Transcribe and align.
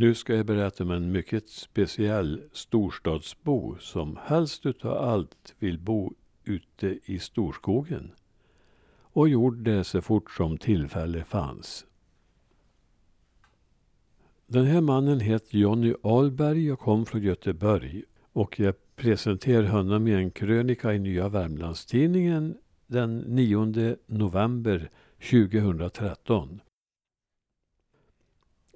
Nu 0.00 0.14
ska 0.14 0.34
jag 0.34 0.46
berätta 0.46 0.84
om 0.84 0.90
en 0.90 1.12
mycket 1.12 1.48
speciell 1.48 2.42
storstadsbo 2.52 3.76
som 3.80 4.18
helst 4.22 4.66
utav 4.66 4.98
allt 4.98 5.54
vill 5.58 5.78
bo 5.78 6.14
ute 6.44 6.98
i 7.04 7.18
storskogen. 7.18 8.12
Och 9.00 9.28
gjorde 9.28 9.76
det 9.76 9.84
så 9.84 10.02
fort 10.02 10.30
som 10.30 10.58
tillfälle 10.58 11.24
fanns. 11.24 11.86
Den 14.46 14.64
här 14.64 14.80
mannen 14.80 15.20
heter 15.20 15.58
Jonny 15.58 15.94
Ahlberg 16.02 16.72
och 16.72 16.80
kom 16.80 17.06
från 17.06 17.22
Göteborg. 17.22 18.02
Och 18.32 18.60
jag 18.60 18.74
presenterar 18.96 19.66
honom 19.66 20.08
i 20.08 20.12
en 20.12 20.30
krönika 20.30 20.94
i 20.94 20.98
Nya 20.98 21.28
Värmlandstidningen 21.28 22.58
den 22.86 23.18
9 23.18 23.96
november 24.06 24.90
2013. 25.30 26.60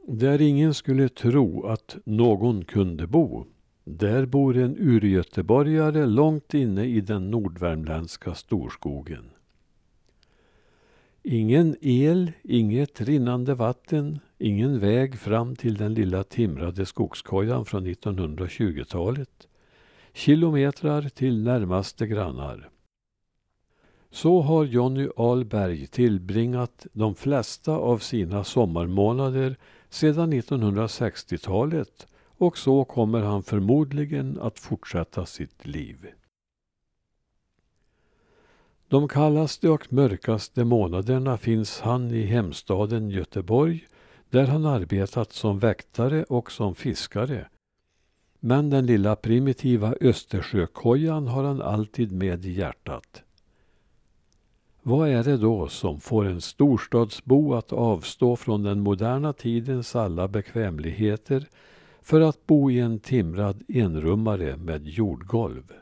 Där 0.06 0.40
ingen 0.40 0.74
skulle 0.74 1.08
tro 1.08 1.66
att 1.66 1.96
någon 2.04 2.64
kunde 2.64 3.06
bo. 3.06 3.44
Där 3.84 4.27
bor 4.27 4.56
en 4.56 4.77
urgöteborgare 4.78 6.06
långt 6.06 6.54
inne 6.54 6.84
i 6.84 7.00
den 7.00 7.30
nordvärmländska 7.30 8.34
storskogen. 8.34 9.30
Ingen 11.22 11.77
el, 11.80 12.32
inget 12.42 13.00
rinnande 13.00 13.54
vatten, 13.54 14.18
ingen 14.38 14.78
väg 14.78 15.18
fram 15.18 15.56
till 15.56 15.77
den 15.77 15.94
lilla 15.94 16.24
timrade 16.24 16.86
skogskojan 16.86 17.64
från 17.64 17.86
1920-talet. 17.86 19.48
Kilometrar 20.12 21.02
till 21.02 21.42
närmaste 21.42 22.06
grannar. 22.06 22.70
Så 24.11 24.41
har 24.41 24.64
Jonny 24.64 25.08
Ahlberg 25.16 25.86
tillbringat 25.86 26.86
de 26.92 27.14
flesta 27.14 27.72
av 27.72 27.98
sina 27.98 28.44
sommarmånader 28.44 29.56
sedan 29.95 30.33
1960-talet 30.33 32.06
och 32.39 32.59
så 32.59 32.84
kommer 32.84 33.20
han 33.20 33.42
förmodligen 33.42 34.41
att 34.41 34.59
fortsätta 34.59 35.27
sitt 35.27 35.67
liv. 35.67 36.06
De 38.89 39.09
kallaste 39.09 39.69
och 39.69 39.92
mörkaste 39.92 40.64
månaderna 40.64 41.36
finns 41.36 41.81
han 41.81 42.11
i 42.11 42.23
hemstaden 42.23 43.11
Göteborg 43.11 43.86
där 44.31 44.47
han 44.47 44.67
arbetat 44.67 45.33
som 45.33 45.59
väktare 45.59 46.25
och 46.25 46.53
som 46.53 46.75
fiskare. 46.75 47.48
Men 48.41 48.70
den 48.70 48.86
lilla 48.86 49.17
primitiva 49.17 49.95
Östersjökojan 50.01 51.29
har 51.29 51.45
han 51.45 51.62
alltid 51.62 52.12
med 52.12 52.45
i 52.45 52.53
hjärtat. 52.53 53.23
Vad 54.86 55.08
är 55.08 55.24
det 55.24 55.36
då 55.36 55.68
som 55.68 56.00
får 56.00 56.24
en 56.24 56.40
storstadsbo 56.40 57.54
att 57.54 57.72
avstå 57.72 58.36
från 58.36 58.62
den 58.62 58.80
moderna 58.80 59.32
tidens 59.32 59.96
alla 59.96 60.28
bekvämligheter 60.28 61.46
för 62.02 62.20
att 62.20 62.46
bo 62.46 62.70
i 62.70 62.80
en 62.80 62.98
timrad 62.98 63.62
enrummare 63.68 64.56
med 64.56 64.86
jordgolv? 64.86 65.72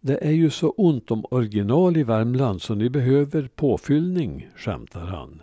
Det 0.00 0.26
är 0.26 0.30
ju 0.30 0.50
så 0.50 0.70
ont 0.70 1.10
om 1.10 1.24
original 1.30 1.96
i 1.96 2.02
Värmland 2.02 2.62
så 2.62 2.74
ni 2.74 2.90
behöver 2.90 3.48
påfyllning, 3.54 4.48
skämtar 4.56 5.06
han. 5.06 5.42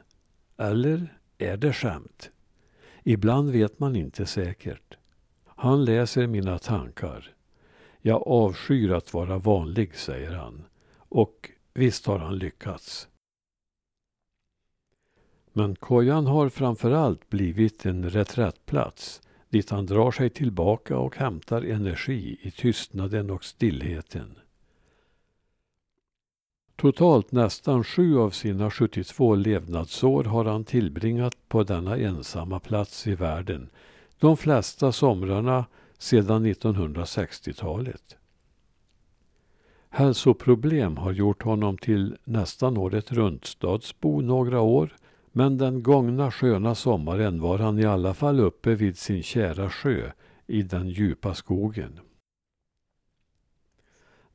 Eller 0.57 1.17
är 1.37 1.57
det 1.57 1.73
skämt? 1.73 2.31
Ibland 3.03 3.49
vet 3.49 3.79
man 3.79 3.95
inte 3.95 4.25
säkert. 4.25 4.97
Han 5.45 5.85
läser 5.85 6.27
mina 6.27 6.59
tankar. 6.59 7.38
Jag 8.01 8.27
avskyr 8.27 8.91
att 8.91 9.13
vara 9.13 9.37
vanlig, 9.37 9.95
säger 9.95 10.31
han. 10.31 10.63
Och 10.97 11.49
visst 11.73 12.05
har 12.05 12.19
han 12.19 12.37
lyckats. 12.37 13.07
Men 15.53 15.75
kojan 15.75 16.27
har 16.27 16.49
framförallt 16.49 17.29
blivit 17.29 17.85
en 17.85 18.09
reträttplats 18.09 19.21
dit 19.49 19.69
han 19.69 19.85
drar 19.85 20.11
sig 20.11 20.29
tillbaka 20.29 20.97
och 20.97 21.15
hämtar 21.15 21.61
energi 21.61 22.37
i 22.41 22.51
tystnaden 22.51 23.29
och 23.29 23.43
stillheten. 23.43 24.35
Totalt 26.75 27.31
nästan 27.31 27.83
sju 27.83 28.17
av 28.17 28.29
sina 28.29 28.71
72 28.71 29.35
levnadsår 29.35 30.23
har 30.23 30.45
han 30.45 30.63
tillbringat 30.63 31.35
på 31.47 31.63
denna 31.63 31.97
ensamma 31.97 32.59
plats 32.59 33.07
i 33.07 33.15
världen. 33.15 33.69
De 34.19 34.37
flesta 34.37 34.91
somrarna 34.91 35.65
sedan 35.99 36.45
1960-talet. 36.45 38.17
Hälsoproblem 39.89 40.97
har 40.97 41.11
gjort 41.11 41.43
honom 41.43 41.77
till 41.77 42.17
nästan 42.23 42.77
året 42.77 43.11
runt-stadsbo 43.11 44.21
några 44.21 44.61
år 44.61 44.95
men 45.31 45.57
den 45.57 45.83
gångna 45.83 46.31
sköna 46.31 46.75
sommaren 46.75 47.41
var 47.41 47.59
han 47.59 47.79
i 47.79 47.85
alla 47.85 48.13
fall 48.13 48.39
uppe 48.39 48.75
vid 48.75 48.97
sin 48.97 49.23
kära 49.23 49.69
sjö 49.69 50.11
i 50.47 50.61
den 50.61 50.89
djupa 50.89 51.33
skogen. 51.33 51.99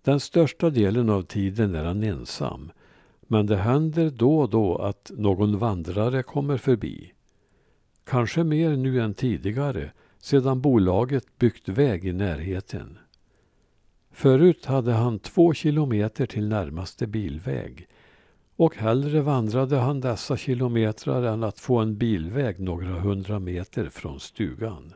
Den 0.02 0.20
största 0.20 0.70
delen 0.70 1.10
av 1.10 1.22
tiden 1.22 1.74
är 1.74 1.84
han 1.84 2.02
ensam 2.02 2.72
men 3.20 3.46
det 3.46 3.56
händer 3.56 4.10
då 4.10 4.38
och 4.38 4.50
då 4.50 4.76
att 4.76 5.10
någon 5.14 5.58
vandrare 5.58 6.22
kommer 6.22 6.56
förbi. 6.56 7.12
Kanske 8.04 8.44
mer 8.44 8.76
nu 8.76 9.00
än 9.00 9.14
tidigare 9.14 9.92
sedan 10.24 10.60
bolaget 10.60 11.38
byggt 11.38 11.68
väg 11.68 12.04
i 12.04 12.12
närheten. 12.12 12.98
Förut 14.10 14.64
hade 14.64 14.92
han 14.92 15.18
två 15.18 15.54
kilometer 15.54 16.26
till 16.26 16.48
närmaste 16.48 17.06
bilväg 17.06 17.88
och 18.56 18.76
hellre 18.76 19.20
vandrade 19.20 19.76
han 19.76 20.00
dessa 20.00 20.36
kilometrar 20.36 21.22
än 21.22 21.44
att 21.44 21.60
få 21.60 21.78
en 21.78 21.98
bilväg 21.98 22.60
några 22.60 23.00
hundra 23.00 23.38
meter 23.38 23.88
från 23.88 24.20
stugan. 24.20 24.94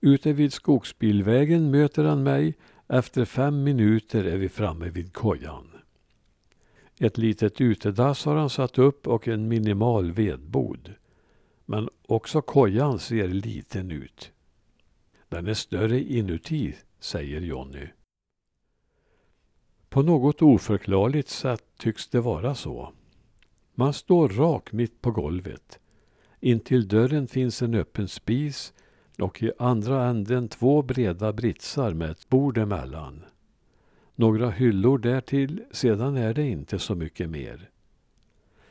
Ute 0.00 0.32
vid 0.32 0.52
skogsbilvägen 0.52 1.70
möter 1.70 2.04
han 2.04 2.22
mig. 2.22 2.54
Efter 2.88 3.24
fem 3.24 3.62
minuter 3.62 4.24
är 4.24 4.36
vi 4.36 4.48
framme 4.48 4.88
vid 4.88 5.12
kojan. 5.12 5.66
Ett 6.98 7.18
litet 7.18 7.60
utedass 7.60 8.24
har 8.24 8.36
han 8.36 8.50
satt 8.50 8.78
upp 8.78 9.06
och 9.06 9.28
en 9.28 9.48
minimal 9.48 10.12
vedbod. 10.12 10.94
Men 11.70 11.88
också 12.06 12.42
kojan 12.42 12.98
ser 12.98 13.28
liten 13.28 13.90
ut. 13.90 14.32
Den 15.28 15.46
är 15.46 15.54
större 15.54 16.00
inuti, 16.00 16.74
säger 17.00 17.40
Jonny. 17.40 17.86
På 19.88 20.02
något 20.02 20.42
oförklarligt 20.42 21.28
sätt 21.28 21.64
tycks 21.78 22.08
det 22.08 22.20
vara 22.20 22.54
så. 22.54 22.92
Man 23.74 23.92
står 23.92 24.28
rak 24.28 24.72
mitt 24.72 25.00
på 25.00 25.10
golvet. 25.10 25.78
Intill 26.40 26.88
dörren 26.88 27.28
finns 27.28 27.62
en 27.62 27.74
öppen 27.74 28.08
spis 28.08 28.72
och 29.18 29.42
i 29.42 29.52
andra 29.58 30.06
änden 30.06 30.48
två 30.48 30.82
breda 30.82 31.32
britsar 31.32 31.94
med 31.94 32.10
ett 32.10 32.28
bord 32.28 32.58
emellan. 32.58 33.24
Några 34.14 34.50
hyllor 34.50 34.98
därtill, 34.98 35.64
sedan 35.70 36.16
är 36.16 36.34
det 36.34 36.46
inte 36.48 36.78
så 36.78 36.94
mycket 36.94 37.30
mer. 37.30 37.70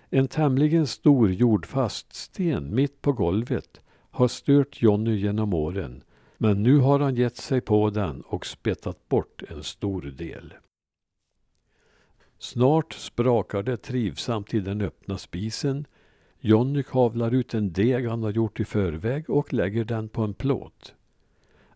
En 0.09 0.27
tämligen 0.27 0.87
stor 0.87 1.31
jordfast 1.31 2.13
sten 2.13 2.75
mitt 2.75 3.01
på 3.01 3.11
golvet 3.11 3.81
har 4.11 4.27
stört 4.27 4.81
Jonny 4.81 5.15
genom 5.15 5.53
åren 5.53 6.03
men 6.41 6.63
nu 6.63 6.77
har 6.77 6.99
han 6.99 7.15
gett 7.15 7.37
sig 7.37 7.61
på 7.61 7.89
den 7.89 8.21
och 8.21 8.45
spettat 8.45 9.09
bort 9.09 9.43
en 9.47 9.63
stor 9.63 10.01
del. 10.01 10.53
Snart 12.37 12.93
sprakar 12.93 13.63
det 13.63 13.77
trivsamt 13.77 14.53
i 14.53 14.59
den 14.59 14.81
öppna 14.81 15.17
spisen. 15.17 15.87
Jonny 16.39 16.83
kavlar 16.83 17.31
ut 17.33 17.53
en 17.53 17.73
deg 17.73 18.07
han 18.07 18.23
har 18.23 18.31
gjort 18.31 18.59
i 18.59 18.65
förväg 18.65 19.29
och 19.29 19.53
lägger 19.53 19.83
den 19.83 20.09
på 20.09 20.21
en 20.23 20.33
plåt. 20.33 20.95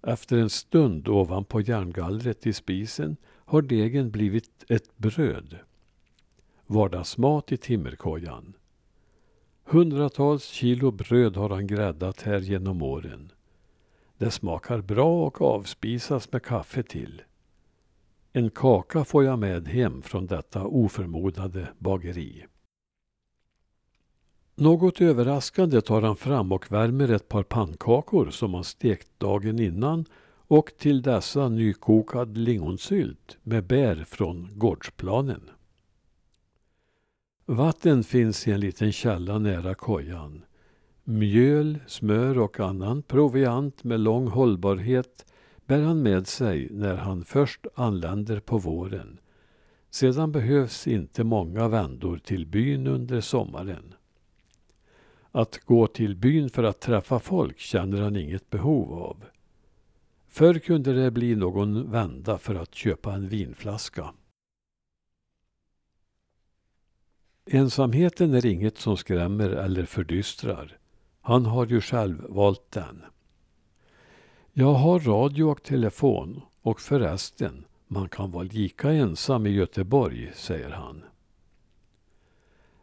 Efter 0.01 0.38
en 0.38 0.50
stund 0.50 1.07
ovanpå 1.07 1.62
järngallret 1.62 2.47
i 2.47 2.53
spisen 2.53 3.18
har 3.45 3.62
degen 3.62 4.12
blivit 4.12 4.65
ett 4.69 4.97
bröd. 4.97 5.59
Vardagsmat 6.73 7.51
i 7.51 7.57
timmerkojan. 7.57 8.53
Hundratals 9.63 10.45
kilo 10.45 10.91
bröd 10.91 11.37
har 11.37 11.49
han 11.49 11.67
gräddat 11.67 12.21
här 12.21 12.39
genom 12.39 12.81
åren. 12.81 13.31
Det 14.17 14.31
smakar 14.31 14.81
bra 14.81 15.25
och 15.25 15.41
avspisas 15.41 16.31
med 16.31 16.43
kaffe 16.43 16.83
till. 16.83 17.21
En 18.31 18.49
kaka 18.49 19.05
får 19.05 19.23
jag 19.23 19.39
med 19.39 19.67
hem 19.67 20.01
från 20.01 20.27
detta 20.27 20.63
oförmodade 20.65 21.67
bageri. 21.79 22.45
Något 24.55 25.01
överraskande 25.01 25.81
tar 25.81 26.01
han 26.01 26.15
fram 26.15 26.51
och 26.51 26.71
värmer 26.71 27.11
ett 27.11 27.29
par 27.29 27.43
pannkakor 27.43 28.29
som 28.31 28.53
han 28.53 28.63
stekt 28.63 29.09
dagen 29.17 29.59
innan 29.59 30.05
och 30.47 30.71
till 30.77 31.01
dessa 31.01 31.49
nykokad 31.49 32.37
lingonsylt 32.37 33.37
med 33.43 33.63
bär 33.63 34.03
från 34.03 34.49
gårdsplanen. 34.55 35.49
Vatten 37.45 38.03
finns 38.03 38.47
i 38.47 38.51
en 38.51 38.59
liten 38.59 38.91
källa 38.91 39.39
nära 39.39 39.73
kojan. 39.73 40.45
Mjöl, 41.03 41.79
smör 41.87 42.39
och 42.39 42.59
annan 42.59 43.01
proviant 43.01 43.83
med 43.83 43.99
lång 43.99 44.27
hållbarhet 44.27 45.25
bär 45.65 45.81
han 45.81 46.03
med 46.03 46.27
sig 46.27 46.67
när 46.71 46.95
han 46.95 47.25
först 47.25 47.65
anländer 47.75 48.39
på 48.39 48.57
våren. 48.57 49.19
Sedan 49.89 50.31
behövs 50.31 50.87
inte 50.87 51.23
många 51.23 51.67
vändor 51.67 52.17
till 52.17 52.45
byn 52.45 52.87
under 52.87 53.21
sommaren. 53.21 53.93
Att 55.31 55.57
gå 55.65 55.87
till 55.87 56.15
byn 56.15 56.49
för 56.49 56.63
att 56.63 56.79
träffa 56.79 57.19
folk 57.19 57.59
känner 57.59 58.01
han 58.01 58.15
inget 58.15 58.49
behov 58.49 58.93
av. 58.93 59.25
Förr 60.27 60.59
kunde 60.59 60.93
det 60.93 61.11
bli 61.11 61.35
någon 61.35 61.91
vända 61.91 62.37
för 62.37 62.55
att 62.55 62.75
köpa 62.75 63.13
en 63.13 63.27
vinflaska. 63.27 64.13
Ensamheten 67.45 68.33
är 68.33 68.45
inget 68.45 68.77
som 68.77 68.97
skrämmer 68.97 69.49
eller 69.49 69.85
fördystrar. 69.85 70.77
Han 71.21 71.45
har 71.45 71.65
ju 71.65 71.81
själv 71.81 72.25
valt 72.29 72.71
den. 72.71 73.03
Jag 74.53 74.73
har 74.73 74.99
radio 74.99 75.43
och 75.43 75.63
telefon 75.63 76.41
och 76.61 76.81
förresten, 76.81 77.65
man 77.87 78.09
kan 78.09 78.31
vara 78.31 78.43
lika 78.43 78.91
ensam 78.91 79.47
i 79.47 79.49
Göteborg, 79.49 80.31
säger 80.35 80.69
han. 80.69 81.03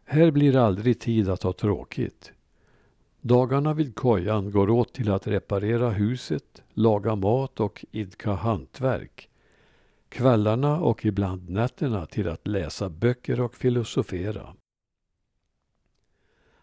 Här 0.03 0.31
blir 0.31 0.55
aldrig 0.55 0.99
tid 0.99 1.29
att 1.29 1.43
ha 1.43 1.53
tråkigt. 1.53 2.31
Dagarna 3.21 3.73
vid 3.73 3.95
kojan 3.95 4.51
går 4.51 4.69
åt 4.69 4.93
till 4.93 5.11
att 5.11 5.27
reparera 5.27 5.89
huset, 5.89 6.63
laga 6.73 7.15
mat 7.15 7.59
och 7.59 7.85
idka 7.91 8.33
hantverk. 8.33 9.29
Kvällarna 10.11 10.79
och 10.79 11.05
ibland 11.05 11.49
nätterna 11.49 12.05
till 12.05 12.27
att 12.27 12.47
läsa 12.47 12.89
böcker 12.89 13.41
och 13.41 13.55
filosofera. 13.55 14.55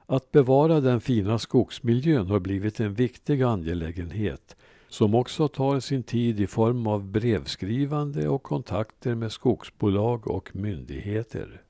Att 0.06 0.32
bevara 0.32 0.80
den 0.80 1.00
fina 1.00 1.38
skogsmiljön 1.38 2.26
har 2.26 2.40
blivit 2.40 2.80
en 2.80 2.94
viktig 2.94 3.42
angelägenhet 3.42 4.56
som 4.88 5.14
också 5.14 5.48
tar 5.48 5.80
sin 5.80 6.02
tid 6.02 6.40
i 6.40 6.46
form 6.46 6.86
av 6.86 7.04
brevskrivande 7.04 8.28
och 8.28 8.42
kontakter 8.42 9.14
med 9.14 9.32
skogsbolag 9.32 10.30
och 10.30 10.56
myndigheter. 10.56 11.62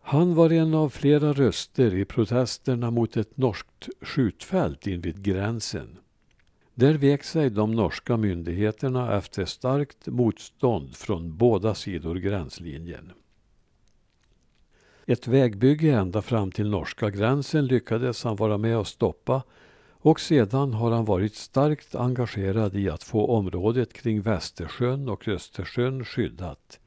Han 0.00 0.34
var 0.34 0.50
en 0.50 0.74
av 0.74 0.88
flera 0.88 1.32
röster 1.32 1.94
i 1.94 2.04
protesterna 2.04 2.90
mot 2.90 3.16
ett 3.16 3.36
norskt 3.36 3.88
skjutfält 4.00 4.86
invid 4.86 5.22
gränsen. 5.22 5.98
Där 6.78 6.94
vek 6.94 7.24
sig 7.24 7.50
de 7.50 7.72
norska 7.72 8.16
myndigheterna 8.16 9.16
efter 9.16 9.44
starkt 9.44 10.06
motstånd 10.06 10.96
från 10.96 11.36
båda 11.36 11.74
sidor 11.74 12.14
gränslinjen. 12.14 13.12
Ett 15.06 15.26
vägbygge 15.26 15.92
ända 15.92 16.22
fram 16.22 16.50
till 16.50 16.70
norska 16.70 17.10
gränsen 17.10 17.66
lyckades 17.66 18.24
han 18.24 18.36
vara 18.36 18.58
med 18.58 18.78
och 18.78 18.86
stoppa 18.86 19.42
och 19.90 20.20
sedan 20.20 20.72
har 20.72 20.90
han 20.90 21.04
varit 21.04 21.34
starkt 21.34 21.94
engagerad 21.94 22.76
i 22.76 22.90
att 22.90 23.02
få 23.02 23.26
området 23.26 23.92
kring 23.92 24.22
Västersjön 24.22 25.08
och 25.08 25.28
Östersjön 25.28 26.04
skyddat. 26.04 26.80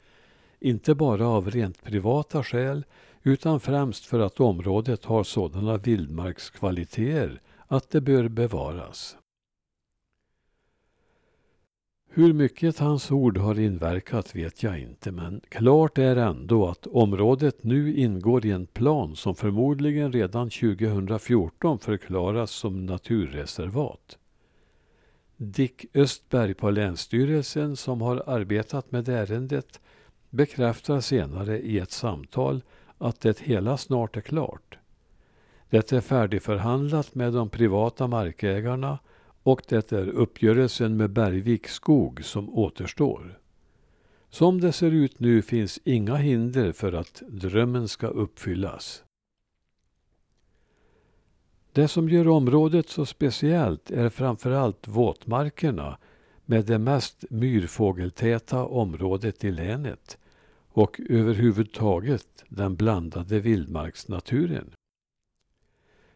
Inte 0.59 0.95
bara 0.95 1.27
av 1.27 1.51
rent 1.51 1.83
privata 1.83 2.43
skäl 2.43 2.85
utan 3.23 3.59
främst 3.59 4.05
för 4.05 4.19
att 4.19 4.39
området 4.39 5.05
har 5.05 5.23
sådana 5.23 5.77
vildmarkskvaliteter 5.77 7.41
att 7.67 7.89
det 7.89 8.01
bör 8.01 8.27
bevaras. 8.27 9.17
Hur 12.13 12.33
mycket 12.33 12.79
hans 12.79 13.11
ord 13.11 13.37
har 13.37 13.59
inverkat 13.59 14.35
vet 14.35 14.63
jag 14.63 14.79
inte 14.79 15.11
men 15.11 15.41
klart 15.49 15.97
är 15.97 16.15
ändå 16.15 16.67
att 16.67 16.87
området 16.87 17.63
nu 17.63 17.95
ingår 17.95 18.45
i 18.45 18.51
en 18.51 18.65
plan 18.65 19.15
som 19.15 19.35
förmodligen 19.35 20.11
redan 20.11 20.49
2014 20.49 21.79
förklaras 21.79 22.51
som 22.51 22.85
naturreservat. 22.85 24.17
Dick 25.37 25.85
Östberg 25.93 26.53
på 26.53 26.69
Länsstyrelsen 26.69 27.75
som 27.75 28.01
har 28.01 28.23
arbetat 28.25 28.91
med 28.91 29.09
ärendet 29.09 29.79
bekräftar 30.29 30.99
senare 30.99 31.59
i 31.59 31.79
ett 31.79 31.91
samtal 31.91 32.61
att 32.97 33.21
det 33.21 33.39
hela 33.39 33.77
snart 33.77 34.17
är 34.17 34.21
klart. 34.21 34.77
Det 35.69 35.91
är 35.91 36.01
färdigförhandlat 36.01 37.15
med 37.15 37.33
de 37.33 37.49
privata 37.49 38.07
markägarna 38.07 38.99
och 39.43 39.61
det 39.67 39.91
är 39.91 40.07
uppgörelsen 40.07 40.97
med 40.97 41.09
Bergvik 41.09 41.67
skog 41.67 42.23
som 42.23 42.49
återstår. 42.49 43.39
Som 44.29 44.61
det 44.61 44.71
ser 44.71 44.91
ut 44.91 45.19
nu 45.19 45.41
finns 45.41 45.79
inga 45.83 46.15
hinder 46.15 46.71
för 46.71 46.93
att 46.93 47.23
drömmen 47.27 47.87
ska 47.87 48.07
uppfyllas. 48.07 49.03
Det 51.73 51.87
som 51.87 52.09
gör 52.09 52.27
området 52.27 52.89
så 52.89 53.05
speciellt 53.05 53.91
är 53.91 54.09
framförallt 54.09 54.87
våtmarkerna 54.87 55.97
med 56.45 56.65
det 56.65 56.79
mest 56.79 57.25
myrfågeltäta 57.29 58.65
området 58.65 59.43
i 59.43 59.51
länet 59.51 60.17
och 60.73 61.01
överhuvudtaget 61.09 62.43
den 62.49 62.75
blandade 62.75 63.39
vildmarksnaturen. 63.39 64.71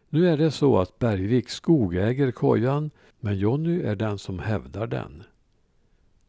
Nu 0.08 0.28
är 0.28 0.36
det 0.36 0.50
så 0.50 0.78
att 0.78 0.98
Bergvik 0.98 1.48
skog 1.48 1.96
äger 1.96 2.30
kojan 2.30 2.90
men 3.26 3.38
Jonny 3.38 3.82
är 3.82 3.96
den 3.96 4.18
som 4.18 4.38
hävdar 4.38 4.86
den. 4.86 5.22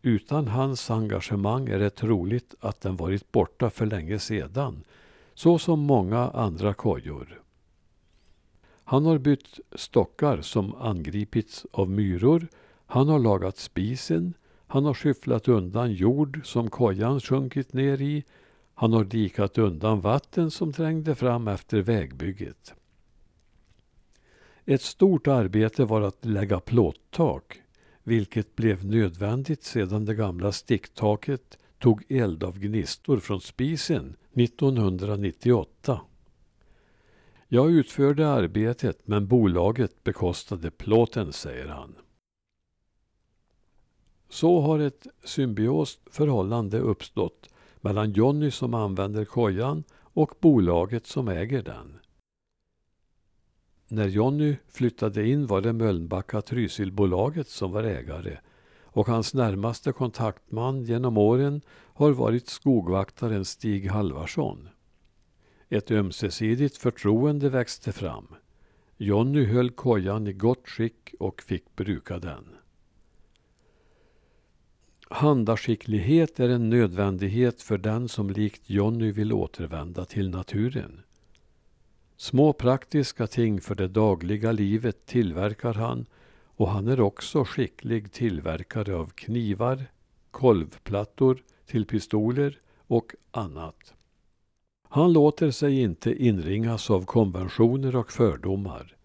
Utan 0.01 0.47
hans 0.47 0.91
engagemang 0.91 1.67
är 1.69 1.79
det 1.79 1.89
troligt 1.89 2.55
att 2.59 2.81
den 2.81 2.95
varit 2.95 3.31
borta 3.31 3.69
för 3.69 3.85
länge 3.85 4.19
sedan, 4.19 4.83
så 5.33 5.59
som 5.59 5.79
många 5.79 6.29
andra 6.29 6.73
kojor. 6.73 7.41
Han 8.83 9.05
har 9.05 9.17
bytt 9.17 9.59
stockar 9.75 10.41
som 10.41 10.75
angripits 10.75 11.65
av 11.71 11.89
myror, 11.89 12.47
han 12.85 13.09
har 13.09 13.19
lagat 13.19 13.57
spisen, 13.57 14.33
han 14.67 14.85
har 14.85 14.93
skyfflat 14.93 15.47
undan 15.47 15.93
jord 15.93 16.41
som 16.43 16.69
kojan 16.69 17.19
sjunkit 17.19 17.73
ner 17.73 18.01
i, 18.01 18.23
han 18.73 18.93
har 18.93 19.03
dikat 19.03 19.57
undan 19.57 20.01
vatten 20.01 20.51
som 20.51 20.73
trängde 20.73 21.15
fram 21.15 21.47
efter 21.47 21.81
vägbygget. 21.81 22.73
Ett 24.69 24.81
stort 24.81 25.27
arbete 25.27 25.85
var 25.85 26.01
att 26.01 26.25
lägga 26.25 26.59
plåttak, 26.59 27.61
vilket 28.03 28.55
blev 28.55 28.85
nödvändigt 28.85 29.63
sedan 29.63 30.05
det 30.05 30.15
gamla 30.15 30.51
sticktaket 30.51 31.57
tog 31.79 32.11
eld 32.11 32.43
av 32.43 32.59
gnistor 32.59 33.19
från 33.19 33.41
spisen 33.41 34.15
1998. 34.33 36.01
Jag 37.47 37.71
utförde 37.71 38.29
arbetet 38.29 39.07
men 39.07 39.27
bolaget 39.27 40.03
bekostade 40.03 40.71
plåten, 40.71 41.33
säger 41.33 41.67
han. 41.67 41.95
Så 44.29 44.61
har 44.61 44.79
ett 44.79 45.07
symbiost 45.23 45.99
förhållande 46.11 46.79
uppstått 46.79 47.49
mellan 47.81 48.11
Jonny 48.11 48.51
som 48.51 48.73
använder 48.73 49.25
kojan 49.25 49.83
och 49.93 50.33
bolaget 50.39 51.07
som 51.07 51.27
äger 51.27 51.61
den. 51.61 51.99
När 53.89 54.07
Jonny 54.07 54.55
flyttade 54.69 55.27
in 55.27 55.47
var 55.47 55.61
det 55.61 55.73
Mölnbacka 55.73 56.41
Trysilbolaget 56.41 57.47
som 57.47 57.71
var 57.71 57.83
ägare 57.83 58.37
och 58.83 59.07
hans 59.07 59.33
närmaste 59.33 59.91
kontaktman 59.91 60.83
genom 60.83 61.17
åren 61.17 61.61
har 61.93 62.11
varit 62.11 62.47
skogvaktaren 62.47 63.45
Stig 63.45 63.89
Halvarsson. 63.89 64.69
Ett 65.69 65.91
ömsesidigt 65.91 66.77
förtroende 66.77 67.49
växte 67.49 67.91
fram. 67.91 68.27
Jonny 68.97 69.45
höll 69.45 69.69
kojan 69.69 70.27
i 70.27 70.33
gott 70.33 70.67
skick 70.69 71.15
och 71.19 71.41
fick 71.41 71.75
bruka 71.75 72.19
den. 72.19 72.45
Handaskicklighet 75.09 76.39
är 76.39 76.49
en 76.49 76.69
nödvändighet 76.69 77.61
för 77.61 77.77
den 77.77 78.09
som 78.09 78.29
likt 78.29 78.69
Jonny 78.69 79.11
vill 79.11 79.33
återvända 79.33 80.05
till 80.05 80.29
naturen. 80.29 81.03
Små 82.19 82.53
praktiska 82.53 83.27
ting 83.27 83.61
för 83.61 83.75
det 83.75 83.87
dagliga 83.87 84.51
livet 84.51 85.05
tillverkar 85.05 85.73
han 85.73 86.05
och 86.45 86.69
han 86.69 86.87
är 86.87 86.99
också 86.99 87.43
skicklig 87.43 88.11
tillverkare 88.11 88.95
av 88.95 89.05
knivar, 89.05 89.85
kolvplattor 90.31 91.43
till 91.65 91.85
pistoler 91.85 92.59
och 92.87 93.15
annat. 93.31 93.93
Han 94.89 95.13
låter 95.13 95.51
sig 95.51 95.81
inte 95.81 96.25
inringas 96.25 96.89
av 96.89 97.05
konventioner 97.05 97.95
och 97.95 98.11
fördomar. 98.11 98.95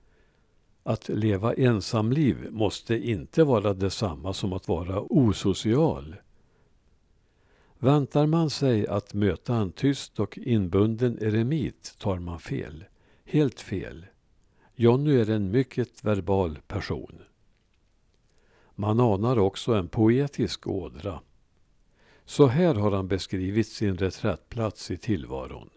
Att 0.82 1.08
leva 1.08 1.54
ensamliv 1.54 2.48
måste 2.50 3.08
inte 3.08 3.44
vara 3.44 3.74
detsamma 3.74 4.32
som 4.32 4.52
att 4.52 4.68
vara 4.68 5.00
osocial. 5.00 6.16
Väntar 7.78 8.26
man 8.26 8.50
sig 8.50 8.86
att 8.86 9.14
möta 9.14 9.54
en 9.54 9.72
tyst 9.72 10.20
och 10.20 10.38
inbunden 10.38 11.18
eremit 11.22 11.96
tar 11.98 12.18
man 12.18 12.40
fel. 12.40 12.84
Helt 13.32 13.60
fel. 13.60 14.06
Jonny 14.74 15.20
är 15.20 15.30
en 15.30 15.50
mycket 15.50 16.04
verbal 16.04 16.58
person. 16.66 17.22
Man 18.74 19.00
anar 19.00 19.38
också 19.38 19.74
en 19.74 19.88
poetisk 19.88 20.66
ådra. 20.66 21.20
Så 22.24 22.46
här 22.46 22.74
har 22.74 22.92
han 22.92 23.08
beskrivit 23.08 23.68
sin 23.68 23.96
reträttplats 23.96 24.90
i 24.90 24.96
tillvaron. 24.96 25.70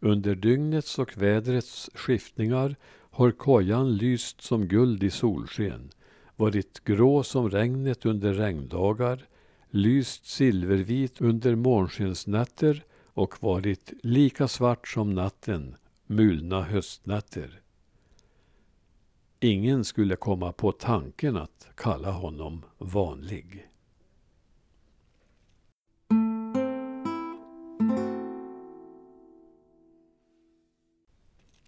Under 0.00 0.34
dygnets 0.34 0.98
och 0.98 1.22
vädrets 1.22 1.90
skiftningar 1.94 2.76
har 2.90 3.30
kojan 3.30 3.96
lyst 3.96 4.40
som 4.40 4.68
guld 4.68 5.02
i 5.02 5.10
solsken, 5.10 5.90
varit 6.36 6.84
grå 6.84 7.22
som 7.22 7.50
regnet 7.50 8.06
under 8.06 8.34
regndagar, 8.34 9.26
lyst 9.70 10.26
silvervit 10.26 11.20
under 11.20 11.54
månskensnätter 11.54 12.84
och 13.04 13.42
varit 13.42 13.92
lika 14.02 14.48
svart 14.48 14.88
som 14.88 15.14
natten 15.14 15.76
mulna 16.10 16.62
höstnätter. 16.62 17.60
Ingen 19.40 19.84
skulle 19.84 20.16
komma 20.16 20.52
på 20.52 20.72
tanken 20.72 21.36
att 21.36 21.68
kalla 21.74 22.10
honom 22.10 22.64
vanlig. 22.78 23.68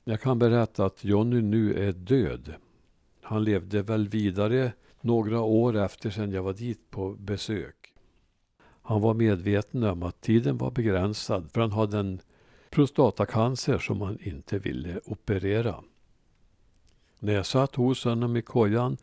Jag 0.05 0.21
kan 0.21 0.39
berätta 0.39 0.85
att 0.85 1.05
Jonny 1.05 1.43
nu 1.43 1.89
är 1.89 1.93
död. 1.93 2.55
Han 3.23 3.45
levde 3.45 3.83
väl 3.83 4.09
vidare 4.09 4.73
några 5.01 5.41
år 5.41 5.77
efter 5.77 6.11
sen 6.11 6.33
jag 6.33 6.43
var 6.43 6.53
dit 6.53 6.91
på 6.91 7.13
besök. 7.13 7.95
Han 8.83 9.01
var 9.01 9.15
medveten 9.15 9.85
om 9.85 10.03
att 10.03 10.21
tiden 10.21 10.59
var 10.59 10.71
begränsad 10.71 11.51
för 11.53 11.61
han 11.61 11.73
hade 11.73 11.99
en 11.99 12.21
prostatacancer 12.71 13.79
som 13.79 14.01
han 14.01 14.19
inte 14.23 14.59
ville 14.59 15.01
operera. 15.05 15.75
När 17.19 17.33
jag 17.33 17.47
satt 17.47 17.75
hos 17.75 18.05
honom 18.05 18.37
i 18.37 18.43
kojan 18.43 18.97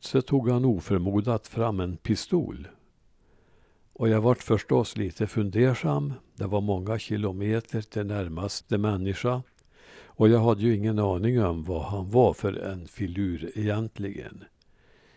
så 0.00 0.22
tog 0.22 0.50
han 0.50 0.64
oförmodat 0.64 1.48
fram 1.48 1.80
en 1.80 1.96
pistol. 1.96 2.68
Och 3.92 4.08
jag 4.08 4.20
vart 4.20 4.42
förstås 4.42 4.96
lite 4.96 5.26
fundersam. 5.26 6.12
Det 6.34 6.46
var 6.46 6.60
många 6.60 6.98
kilometer 6.98 7.82
till 7.82 8.06
närmaste 8.06 8.78
människa. 8.78 9.42
Och 10.04 10.28
jag 10.28 10.40
hade 10.40 10.62
ju 10.62 10.74
ingen 10.74 10.98
aning 10.98 11.44
om 11.44 11.64
vad 11.64 11.82
han 11.82 12.10
var 12.10 12.32
för 12.32 12.52
en 12.52 12.88
filur 12.88 13.52
egentligen. 13.54 14.44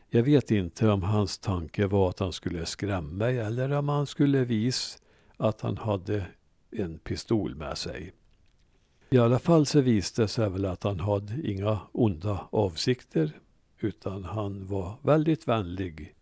Jag 0.10 0.24
vet 0.24 0.51
inte 0.51 0.89
om 0.89 1.03
hans 1.03 1.38
tanke 1.38 1.88
var 1.88 2.10
att 2.10 2.20
han 2.20 2.34
skulle 2.34 2.65
skrämma 2.65 3.12
mig 3.12 3.39
eller 3.39 3.72
om 3.72 3.89
han 3.89 4.08
skulle 4.08 4.46
visa 4.46 5.00
att 5.38 5.62
han 5.62 5.77
hade 5.77 6.25
en 6.71 6.99
pistol 6.99 7.55
med 7.55 7.77
sig. 7.77 8.13
I 9.09 9.17
alla 9.17 9.39
fall 9.39 9.65
så 9.65 9.81
visade 9.81 10.23
det 10.23 10.27
sig 10.27 10.49
väl 10.49 10.65
att 10.65 10.83
han 10.83 10.99
hade 10.99 11.51
inga 11.51 11.79
onda 11.91 12.47
avsikter 12.51 13.39
utan 13.79 14.23
han 14.23 14.67
var 14.67 14.95
väldigt 15.01 15.47
vänlig 15.47 16.15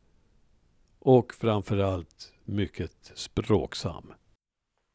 och 1.00 1.34
framförallt 1.34 2.34
mycket 2.46 3.12
språksam. 3.16 4.14